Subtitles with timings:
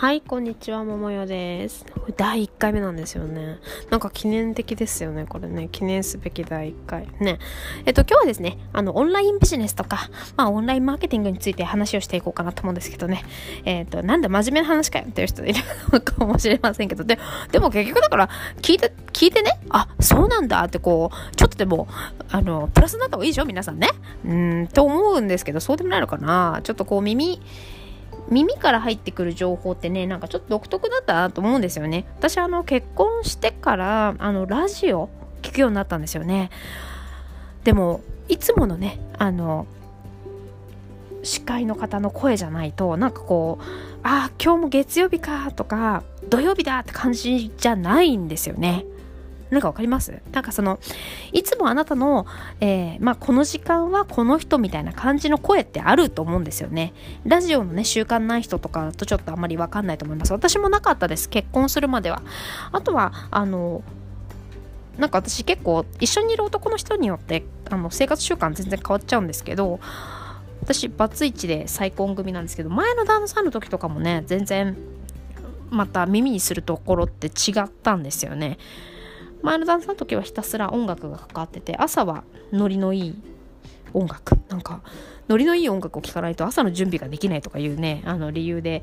[0.00, 1.84] はい、こんにちは、ももよです。
[2.16, 3.58] 第1回目なんですよね。
[3.90, 5.68] なんか記念的ですよね、これね。
[5.70, 7.06] 記念すべき第1回。
[7.20, 7.38] ね。
[7.84, 13.22] えっと、今日はですね、あの、オンラインビジネスとか、まあ、オンラインマーケティングについて話をしていこうかなと思うんですけどね。
[13.66, 15.60] えっと、なんだ、真面目な話かよっていう人いる
[15.92, 17.18] のかもしれませんけど、で、
[17.52, 18.30] でも結局だから、
[18.62, 21.88] 聞いて、聞いてね、あ、そうなんだってこう、ちょっとでも、
[22.30, 23.90] あの、プラスになった方がいいでしょ皆さんね。
[24.24, 27.38] うん、と思うんですけど、そうでもないのかなちょっとこう、耳、
[28.28, 32.06] 耳から入ってくる情報ってねなんかちょっと独特だったなと思うんですよね。
[32.18, 35.08] 私あの結婚してからあのラジオ
[35.42, 36.50] 聞くようになったんですよね。
[37.64, 39.66] でもいつものねあの
[41.22, 43.64] 司会の方の声じゃないとなんかこう
[44.02, 48.84] ああ今日も月曜日かとか土曜日だって感じじゃないんですよね。
[49.50, 50.20] なんかわかります？
[50.32, 50.78] なんかその、
[51.32, 52.26] いつもあなたの、
[52.60, 56.92] えー、まあ、この時間はこの人みたいな感じの声ってあると思うんですよね。
[57.24, 60.32] ラジオのね、習慣ない人とかだとちょっとあんまりわかんないと思います。
[60.32, 61.28] 私もなかったです。
[61.28, 62.22] 結婚するまでは。
[62.72, 63.82] あとは、あの、
[64.98, 69.80] なんか私結構一緒にいる男の人によってあの生活習慣全然変わっちゃうんですけど
[70.62, 74.76] 私バツイチで再婚組なんですけど前の旦那さんの時とかもね全然
[75.70, 78.58] また耳にするところって違ったんですよね
[79.42, 83.22] 前の旦那さんの時はひたすら音楽がかかってて朝はノリのいい
[83.92, 84.38] 音楽。
[84.48, 84.82] なんか
[85.28, 88.82] ノリのいい音楽を聴かないと朝の準備ができないとかいうねあの理由で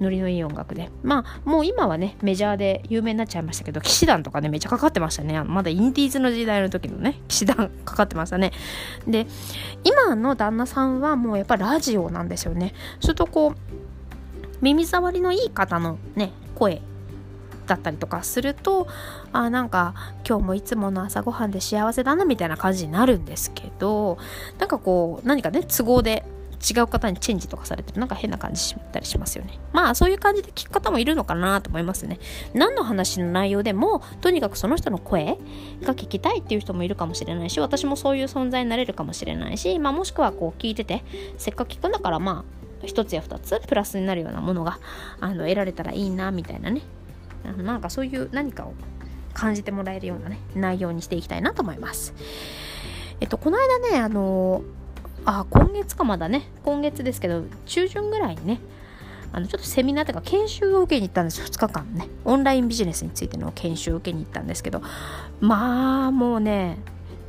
[0.00, 0.90] ノリのいい音楽で。
[1.02, 5.42] まあもう今はねメジャーで有名になっちゃいましたけど騎士団とかねめちゃかかってましたね。
[5.42, 8.52] まだインディーズの時代の時のね騎士団かかってましたね。
[9.06, 9.26] で
[9.82, 12.74] 今の旦那さんはもうやっぱラジオなんですよね。
[13.00, 13.54] するとこう
[14.60, 16.80] 耳障りのいい方のね声
[17.68, 18.88] だったりとかすると
[19.32, 19.94] あなんか
[20.28, 24.18] 今日もいつもの朝ごはんで幸せだなみたいな感じになるんですけど
[24.58, 26.24] なんかこう何かね都合で
[26.58, 29.58] 違う方にチェンジとかされてるなんか変な感じしたりしますよね。
[29.72, 32.18] まあそういう感じで聞く方もいるのかなと思いますね。
[32.52, 35.38] 何の話の内容でもとにかくその人の声
[35.82, 41.04] が聞きたいっていう人もいるかもしれないし私もそういう存在になれるかもしれないし、まあ、もしくはこう聞いてて
[41.36, 42.44] せっかく聞くんだからま
[42.82, 44.78] あ一つや二つプラスになるようなものが
[45.20, 46.82] あの得られたらいいなみたいなね。
[47.44, 48.74] なんかそういう何かを
[49.34, 52.14] 感じてもらえるようなね内容にしていきたいなと思います。
[53.20, 54.62] えっとこの間ねあの
[55.24, 58.60] あ今月かまだね今月ですけど中旬ぐらいにね
[59.32, 62.08] あのちょっとセミナーというか研修を受けに行ったんです2日間ね。
[62.24, 64.82] オンラインビジネスについての研修を受けに行ったんですけど
[65.40, 66.78] まあもうね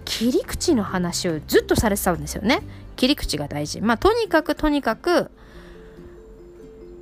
[0.05, 2.61] 切り口の話をずっとされてたんですよね。
[2.95, 3.81] 切り口が大事。
[3.81, 5.29] まあとにかくとにかく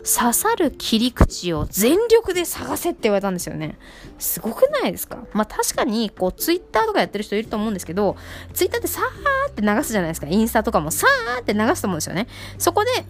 [0.07, 3.77] 刺さる切り口を全力で探せって言われたんですよね。
[4.17, 5.25] すごくないですか？
[5.33, 8.15] まあ確かに、こう、ツイッターとかやってる人いると思うんですけど、
[8.53, 10.27] ツイッターってさーって流すじゃないですか。
[10.27, 12.27] インスタとかもさーって流すと思うんですよね。
[12.57, 13.03] そこで、ん？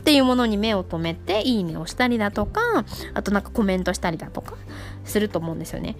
[0.00, 2.60] っていうものに目を留めて、いいねをしたりだとか、
[3.14, 4.54] あとなんかコメントしたりだとか、
[5.06, 5.96] すると思うんですよね。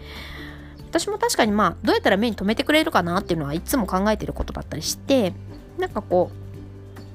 [0.90, 5.32] 私も確かにまあ、どうやったら目に留めてくれるかなっていうのはいつも考えてることだったりして、
[5.78, 6.30] なんかこ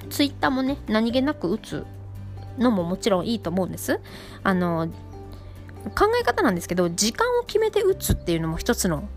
[0.03, 1.85] う、ツイッターもね、何気なく打つ
[2.57, 3.99] のももちろんいいと思うんです。
[4.43, 4.89] あの
[5.95, 9.07] 考え方なんですけど時間を決めて打つっていうのも一つの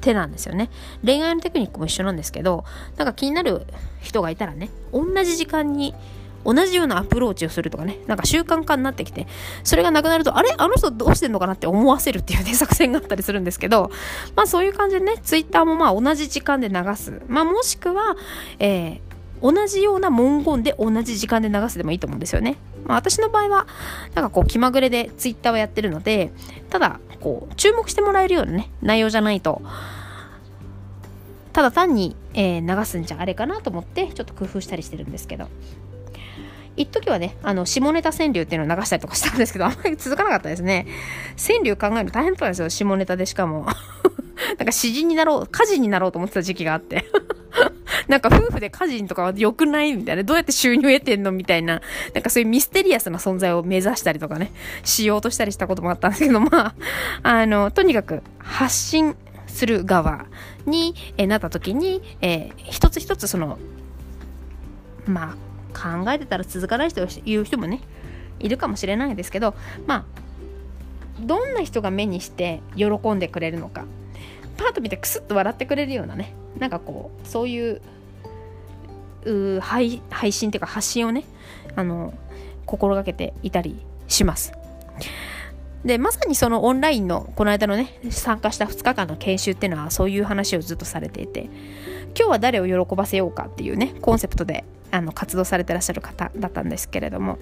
[0.00, 0.70] 手なんですよね
[1.04, 2.64] 恋愛のテクニックも一緒なんですけど
[2.96, 3.66] なんか気になる
[4.00, 5.94] 人がいたらね同じ時間に
[6.46, 9.26] 同じようなアプローチをするとかね、なんか習慣化になってきて、
[9.64, 10.54] それがなくなると、あれ？
[10.56, 13.90] あの人どうしてんのかなって思わせるっていうね、 作戦があったりするんですけど、
[14.36, 17.20] まあそういう感じでね、ツイッターもまあ同じ時間で流す。
[17.26, 18.16] まあもしくは、
[18.60, 22.56] えー、同じような文言で同じ時間で流すでもいいと思うんですよね。
[22.84, 23.66] まあ、私の場合は、
[24.14, 26.32] なんかこう気まぐれでツイッターをやってるので、
[26.70, 29.62] ただ、こう、注目してもらえるようなね、内容じゃないと、
[31.52, 35.48] ただ単に、えー、流すんじゃあれかなと思って、ちょっと工夫したりしてるんですけど。
[36.76, 40.86] 一時はね、あの、下ネタ川柳っていうのを流したりとかしたんですけど、あんまり続かなかったですね。
[41.38, 43.66] 川柳考えるの大変だったんですよ、下ネタでしかも。
[44.58, 47.06] なんか詩人になろう、歌人になろうと思ってた時期があって
[48.08, 51.80] なんか夫婦で家事とかは良くないみたいな、どうやって収入得てんのみたいな、
[52.14, 54.52] なんかそういうミステリアスな存在を目指したりとかね、
[54.84, 56.74] しようとしたりしたこともあったんですけど、まあ、
[57.22, 59.16] あの、とにかく発信
[59.46, 60.26] する側
[60.66, 63.58] に、えなった時に、えー、一つ一つその、
[65.06, 65.34] ま
[65.74, 67.80] あ、考えてたら続かない人言う人もね、
[68.38, 69.54] いるかもしれないですけど、
[69.86, 70.04] まあ、
[71.20, 73.84] どんな人が目にして喜んでくれるのか。
[74.56, 77.80] パート見てクスッと笑ってくれるようなねなんかこうそういう
[79.60, 81.24] 配配信っていうか発信をね
[81.74, 82.14] あの
[82.64, 84.52] 心がけていたりします。
[85.84, 91.44] でまさにそのオンラインのこの間のね参加した2日間の研修っていうのはそういう話をずっとされていて
[92.18, 94.64] 今日は誰を喜ばせようかっていうねコンセプトで
[94.96, 97.38] あの活動されてらっしゃる方だったんですけれども、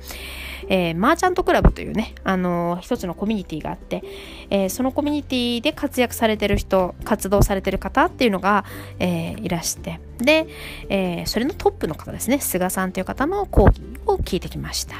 [0.69, 4.03] えー、マーチャントクラブというね、あのー、一つのコミュニティがあって、
[4.51, 8.65] えー、そのコミュニティで活躍されてる人活動されてる方っていうのが、
[8.99, 10.47] えいらしてで、
[10.89, 14.95] えそれのトップの方ですね菅さんという方の講義を聞いてきました。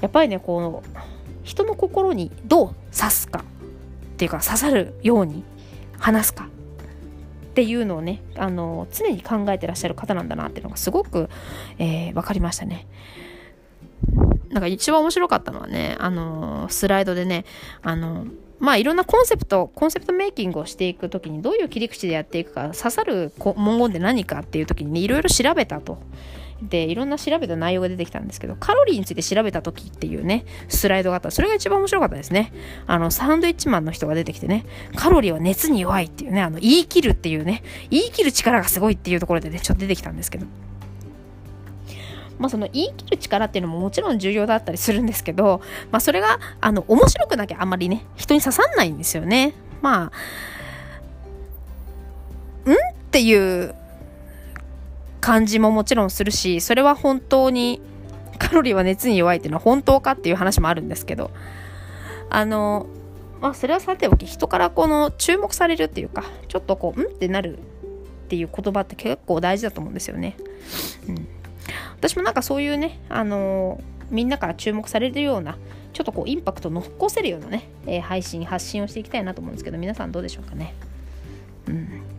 [0.00, 0.82] やっぱりねこの
[1.44, 5.44] 人の心にどう刺すかっていうか刺さるように
[5.98, 6.48] 話すか
[7.52, 11.28] っていうのをねあの常に考えてらっしゃる方なんだなっていうのがすごく、
[11.78, 12.86] えー、分かりましたね。
[14.48, 17.44] なんか一番面白かったのはね、あのスライドでね、
[17.82, 18.26] あの
[18.58, 25.98] まあいろんなコンセプト、コンセプトメイキングをしていく時にどういう切り口でやっていくか、刺さる文言で何かっていう時にね、いろいろ調べたと。
[26.68, 31.30] でいろんな調べた内容が出てきたんですけどカロリーについて調べた時っていうねスライドがあった。
[31.30, 32.52] それが一番面白かったですね。
[32.86, 34.64] あのサンドイッチマンの人が出てきてね
[34.94, 40.46] カロリーは熱に弱いっていうねあの言い切るっていうね言い切る力がすごいっていうところでねちょっと出てきたんですけど。
[42.38, 45.60] まあ、その言い切る力っていうのももちろん重要だったりするんですけど、
[45.92, 49.54] まあ、それがあの面白くなきゃあんまりね人に刺さんないんですよね。
[49.80, 50.10] ま
[52.66, 52.72] あん？
[52.72, 52.76] っ
[53.12, 53.74] ていう
[55.22, 57.80] 感じももちろんするしそれは本当に
[58.38, 61.30] カロリーは熱に弱いっていうのは本当かっていう話もあるんですけど
[62.28, 62.88] あの
[63.40, 67.60] まあそれはさておき人からこの注目されるっていうかちょっとこううんってなるっ
[68.28, 70.36] ていう言葉って結構大事だと思うんですよね。
[71.08, 71.28] うん、
[71.98, 73.80] 私もなんかそういうねあの
[74.10, 75.56] みんなから注目されるような
[75.92, 80.74] ちょっとこうインパクト残せるようなね、えー、配信発信をしていきたいなと思うんですけど皆さんどうでしょうかね。
[81.68, 82.11] うん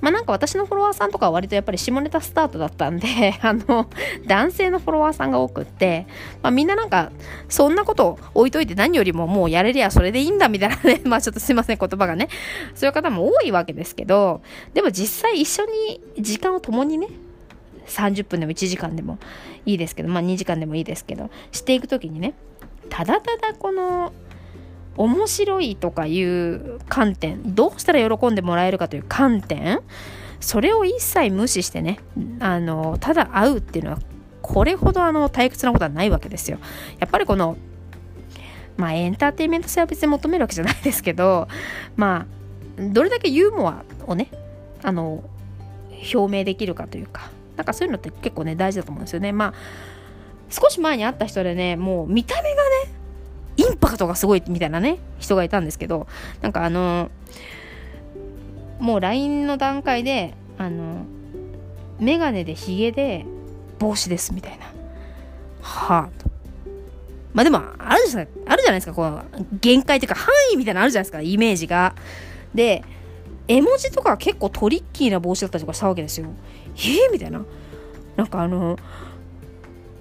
[0.00, 3.88] まあなんか私のフォロワーさんとかは割とやっぱり下ネタスタートだったんで、 あの、
[4.26, 6.06] 男性のフォロワーさんが多くって、
[6.42, 7.12] まあみんななんか、
[7.48, 12.28] そんなこと置いといて何よりももうやれりゃそれでいいんだみたいなね、 まあちょっとすいません、言葉がね。
[12.74, 14.42] そういう方も多いわけですけど、
[14.74, 17.08] でも実際一緒に時間を共にね、
[17.86, 19.18] 30分でも1時間でも
[19.64, 22.34] いいですけど、まあ2時間でもいいですけど、していくときにね、
[22.88, 24.12] ただただこの、
[24.96, 29.80] 面白いとかいう観点どうしたら喜んでもらえるかという観点
[30.40, 31.98] それを一切無視してね
[32.40, 33.98] あのただ会うっていうのは
[34.42, 36.58] これほどあの退屈なことはないわけですよ。
[37.00, 37.56] やっぱりこの
[38.76, 41.48] まあエンターテインメント性は別に求めるわけじゃないですけど
[41.96, 42.26] ま
[42.78, 44.30] あどれだけユーモアをね
[44.82, 45.24] あの
[46.14, 49.32] 表明できるかというかなんかそういうのって結構ね大事だと思うんですよね。
[49.32, 49.54] まあ
[50.48, 52.95] 少し前に会った人でねもう見た目がね
[53.56, 56.06] インパクトがすごいみたいなね人がいたんですけど
[56.42, 57.10] なんかあの
[58.78, 61.06] もう LINE の段階であの
[61.98, 63.24] 眼鏡でヒゲで
[63.78, 64.66] 帽子ですみたいな。
[65.62, 66.30] はあと。
[67.32, 69.22] まあでもあるじゃないあるじゃないですかこの
[69.60, 71.94] 限界というか範囲みたいなのあるじゃないですかイメージが。
[72.54, 72.82] で
[73.48, 76.28] 絵文字とか結構トリッキーな帽子だったりとかしたわけですよ。
[76.76, 77.44] えー、みたいな。
[78.16, 78.78] なんかあの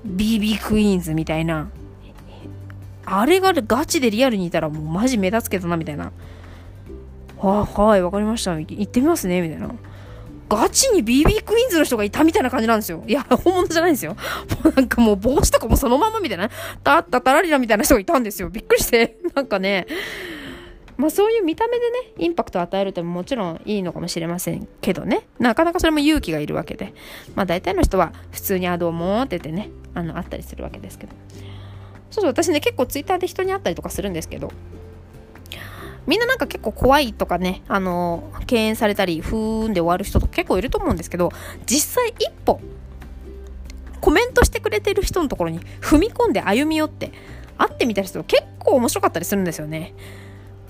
[0.06, 1.69] BB クイーンズみたいな。
[3.06, 6.12] あれがガチでリアルにいたらもうマジ目立つけどなみたいな。
[7.38, 8.57] ははい、わかりました。
[8.60, 9.69] 行ってみますね、みたいな。
[10.48, 13.04] ガチに BB クイーンズの人がいたみたいな感じなんですよ。
[13.07, 14.16] いや、本物じゃないんですよ。
[14.63, 16.50] もうなんかもう帽子とかもそのままみたいな、
[16.84, 18.50] たったたらりらみたいな人がいたんですよ。
[18.50, 19.18] びっくりして。
[19.34, 19.88] なんかね、
[20.98, 26.94] まあそういう見た目でね、インパクトを与えるってももちろんいいのかもしれませんけどね、なかなかそれも勇気がいるわけで、
[27.36, 31.13] まあ大体の人は普通にあ、どうもって言ってね、あの、あったりするわけですけど。
[32.15, 34.50] そうそう、私ね、結構ツイッターで人に会ったりとかするんですけど、
[36.07, 41.34] みんななんか結構怖いとかね、あの、敬遠されたり、ふーんで終わる人とか結構いると思うんですけど、
[41.65, 42.62] 実際一歩、
[44.00, 47.12] コメントしてくれてる人のところに踏み込んで歩み寄って、
[47.57, 49.93] 会ってみた人結構面白かったりするんですよね。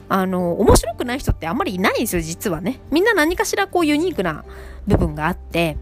[0.09, 2.79] あの、面白くない人ってあんまりいないんですよ、実はね。
[2.89, 4.45] みんな何かしらこうユニークな
[4.87, 5.77] 部分があって、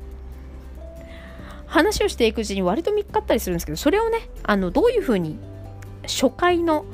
[1.68, 5.40] 話をしていくうちに割と見っかったりするんですけど、それをね、あの、どういうふうに
[6.04, 6.86] 初回の、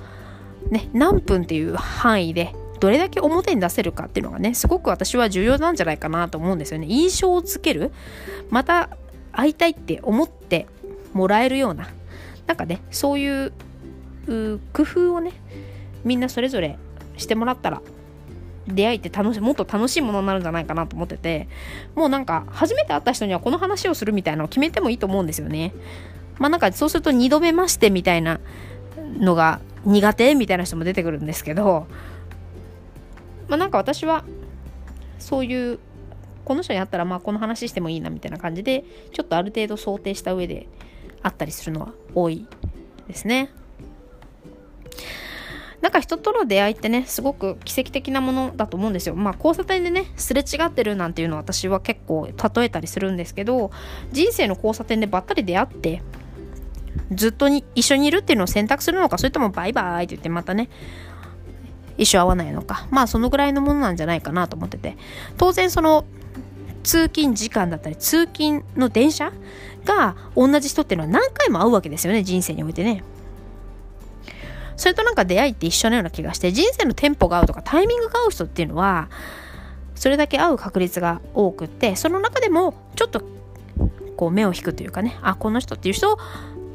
[0.69, 6.87] ね、何分っていう範囲でどれだけ表に出せるかっていうのがねすごく私は重要なんじゃないかなと思うんですよね。
[6.87, 7.91] 印象をつける
[8.49, 8.89] また
[9.31, 10.67] 会いたいって思って
[11.13, 11.89] もらえるような
[12.47, 13.51] なんかねそういう
[14.73, 15.33] 工夫をね
[16.03, 16.77] みんなそれぞれ
[17.17, 17.81] してもらったら
[18.67, 21.47] 出会いって楽しもっと楽しいものになるんじゃないかなと思ってて
[21.95, 25.73] もうなんか初めて会った人にはこの話をするみたいなのを決めてもいいと思うんですよね。
[26.37, 28.39] まあなんかそうすると2度目ましてみたいな
[29.17, 31.87] のが苦手みたいな人も出てくるんですけど、
[33.47, 34.23] まあなんか私は
[35.17, 35.79] そういう
[36.45, 40.67] この人に会ったらまあこの話してもいいなみたいな感じでちょっとある程度想定した上で
[41.21, 42.47] あったりするのは多い
[43.07, 43.51] ですね。
[45.81, 49.15] なんか人との出会いってね、すごく奇跡的なものだと思うんですよ。
[49.15, 53.71] まあ交差点でね、すれ違ってるなんていうのは私は結構例えたりするんですけど、
[54.11, 56.01] 人生の交差点でばったり出会って、
[57.11, 60.69] ずっとに一緒にいるっていうのを選択するのか、それともバイバイって言ってまたね、
[61.97, 62.87] 一生会わないのか。
[62.91, 64.97] まあそのぐらいのものなんじゃないかなと思ってて。
[65.37, 66.05] 当然その
[66.83, 69.31] 通勤時間だったり、通勤の電車
[69.85, 73.03] が同じ人っていうのは何回も会うわけですよね、人生においてね。
[74.77, 79.09] それとなんか出会いって一緒のような気がして、人生のテンポが合うとかタイミングが合う人っていうのは、
[79.93, 83.21] それだけ会う確率が多くって、その中でもちょっと
[84.15, 86.17] こう目を引くというかね、あ、この人っていう人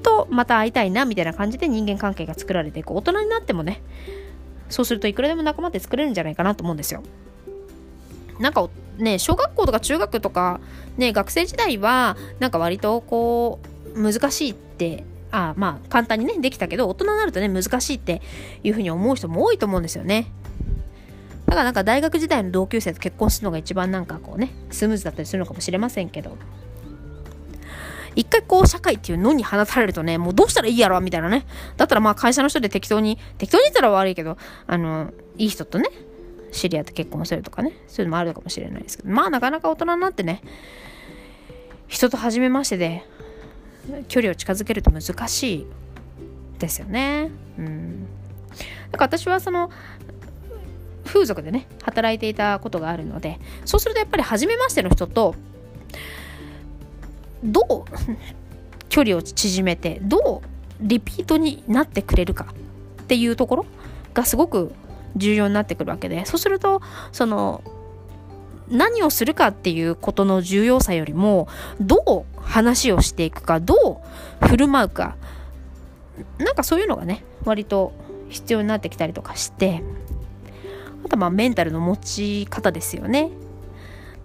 [0.05, 2.93] とまた会いたいなみたいな感じで人間関係が作られていく。
[2.93, 3.83] 大人になってもね、
[4.69, 7.03] そうするといくらでも仲間って作れるんじゃないかなと思うんですよ。
[8.39, 8.69] なんか
[8.99, 10.61] ね、小学校とか中学とか、
[10.97, 18.23] ね、学生時代は、なんか割とこう、難しいってあまあ簡単にねできたけど大人になるとね難しいって
[18.63, 20.27] いうふうに思う人も多いと思うんですよね
[21.47, 26.37] だからなんか大学時代の同級生と結婚するのが一番なんかこうねスムーズだったりするのかもしれませんけど
[28.17, 35.89] 一回こう社会っていうのに放たれるとねもうどうしたらいいやろみたいなねだったらまあ会社の人で適当に適当に言ったら悪いけどあのいい人とね
[36.53, 40.43] 知り合って結婚するとかねそういうのもあるかもしれないですけどまあなかなか大人になってね
[41.89, 43.05] 人と初めましてで
[44.09, 45.67] 距離を近づけると難しい
[46.59, 47.31] ですよね。
[47.59, 48.07] うん。
[48.91, 49.71] だから私はその
[51.05, 55.35] 風俗でね働いていたことがあるのでそうするとやっぱり初めましての人と
[57.45, 57.85] どう？
[58.89, 60.49] 距離を縮めてどう？
[60.81, 62.47] リピートになってくれるか。
[63.03, 63.67] っていうところ
[64.15, 64.73] がすごく
[65.17, 66.25] 重要になってくるわけで。
[66.27, 66.81] そうすると
[67.13, 67.63] その
[68.69, 71.49] 何をするかっていうことの重要さよりも
[71.81, 74.03] どう話をしていくかど
[74.43, 75.17] う振る舞うか。
[76.39, 77.93] なんかそういうのがね割と
[78.31, 79.83] 必要になってきたりとかして。
[81.05, 83.31] あとまあメンタルの持ち方ですよね。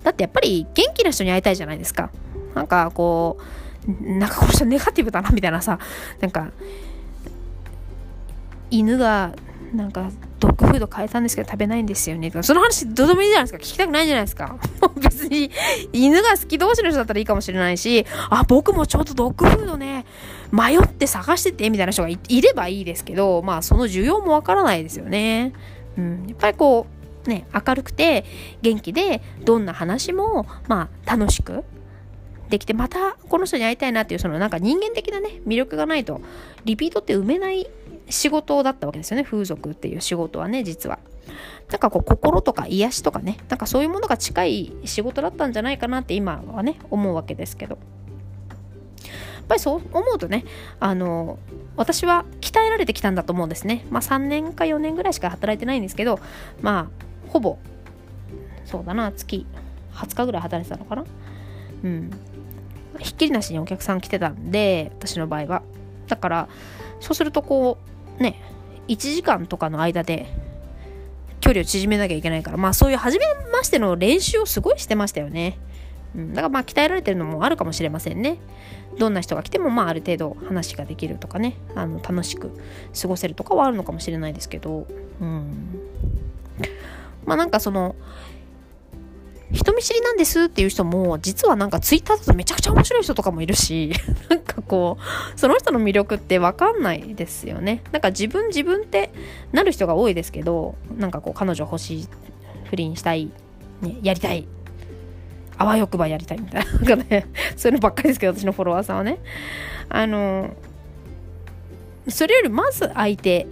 [0.02, 2.10] だってやっぱり元気な人に会いたいじゃないですか。
[2.56, 3.38] なんかこ
[3.88, 5.80] うなんかこの人ネガティブだなみたいなさ
[6.20, 6.52] なんか
[8.70, 9.34] 犬が
[9.74, 12.32] なんかドッグフード変えたんですけど食べないんですよね。
[12.42, 13.60] その話どうでもいいじゃないですか。
[13.60, 14.58] 聞きたくないじゃないですか。
[14.98, 15.52] 別に
[15.94, 20.06] 犬が好き同士の人だったらいいかもしれないし、あ、僕もちょっとドッグフードね、
[20.52, 25.54] 迷って探しててみたいな人がいればいいですけど、まあその需要もわからないですよね。
[25.98, 26.26] うん。
[26.28, 26.88] やっぱりこ
[27.26, 28.26] う、ね、明るくて
[28.62, 31.64] 元気でどんな話もまあ楽しく
[32.50, 36.22] できてまたこの人に会いたいなっていうそのなんか人間的なね魅力がないと
[36.66, 37.70] リピートって埋めない
[38.10, 41.00] 仕事だったわけですよね風俗っていう仕事はね実は。
[41.70, 47.78] なんかこう心とか癒しとかねなんかそういうものが近い仕事だったんじゃないかなって今はね思うわけですけど。
[47.78, 50.46] やっぱりそう思うとね
[50.80, 51.40] あの
[51.76, 53.86] 私は鍛えられてきたんだと思うんですね。
[53.90, 56.20] まあ3年か4年ぐらいしか働いてないんですけど
[56.62, 57.58] まあほぼ
[58.66, 59.48] そうだな月
[59.94, 61.06] 20日ぐらい働いてたのかな。
[61.84, 62.12] うん。
[63.00, 65.62] ひっきりなしにお客さん来てたんで私の場合は。
[66.08, 66.50] だから
[67.00, 67.78] そうするとこ
[68.20, 68.42] うね、
[68.88, 70.28] 1時間とかの間で
[71.40, 75.58] 距離を縮めなきゃいけないから、まあそういう初めましての練習をすごいしてましたよね。
[76.16, 78.38] うん、だからまあ鍛えられてるのもあるかもしれませんね。
[78.98, 82.52] どんな人が来てもまあある程度話ができるとかね、あの楽しく
[83.00, 84.88] 過ごせるとかはあるのかもしれないですけど、
[85.22, 85.80] うん。
[87.26, 87.96] まあなんかその、
[89.52, 93.92] 人見知りなんですっていう人も、実はなんかツイッターだとめちゃくちゃ面白い人とかもいるし、
[94.30, 97.82] なんかこう、その人の魅力ってわかんないですよね。
[97.92, 99.12] なんか自分自分って
[99.52, 102.08] なる人が多いですけど、なんかこう彼女欲しい、
[102.70, 103.32] 不倫したい、
[103.82, 104.48] ね、やりたい、
[105.58, 107.26] あわよくばやりたいみたいな、 なんかね、
[107.58, 109.18] そういうのばっかりですけど、私のフォロワーさんはね。
[109.90, 110.52] あの、
[112.08, 113.48] それよりまず相手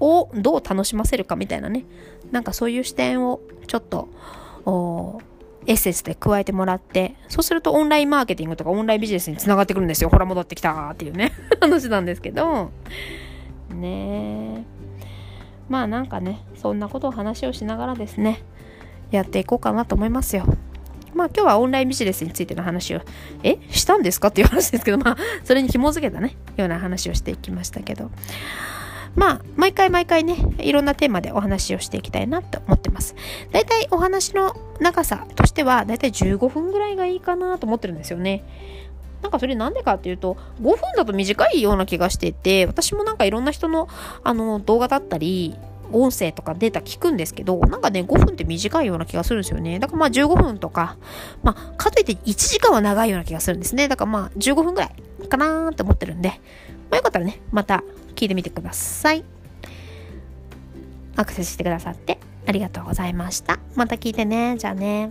[0.00, 1.84] をどう楽しませるかみたいなね
[2.32, 4.08] なんかそういう視点をちょっと
[5.66, 10.10] エッセンスで加えてもらってそうするとオンラインマーケティングとかオンラインビジネスにつながってくるんですよ。
[10.10, 11.32] ほら戻ってきたっていうね。
[11.60, 12.70] 話なんですけど。
[13.70, 14.64] ね
[15.68, 18.42] まあなんかねそんなことを話をしながらですね
[19.10, 20.44] やっていこうかなと思いますよ。
[21.14, 23.00] まあ今日はオンラインビジネスについての話を、
[23.42, 23.58] え？
[23.70, 24.28] したんですか？
[24.28, 28.10] っていう話ですけど、まあそれに紐づけたね、ような話をしていきましたけど。
[29.16, 33.16] まあ、毎回毎回ね、いろんなテーマでお話をしていきたいなと思ってます。
[33.50, 38.44] だいたいお話の長さとしては、だいたい15分ぐらいがいいかなと思ってるんですよね。
[39.22, 43.88] なんかそれなんでかっていうと、5分だと短いような気がしてて、私もなんかいろんな人の
[44.22, 45.56] あの動画だったり、
[45.92, 49.78] 音声とかデータ聞くんですけど、なんかね、5分って短いような気がするんですよね。
[49.78, 50.96] だからまあ15分とか、
[51.42, 53.88] まあ、かといって1時間は長いような気がするんですね。
[53.88, 56.28] だからまあ15分ぐらいかなーって思ってるんで、
[56.90, 57.82] まあよかったらね、また
[58.16, 59.22] 聞いてみてください。
[61.14, 63.58] アクセスしてくださってありがとうございました。
[63.74, 64.56] また聞いてね。
[64.58, 65.10] じゃあね。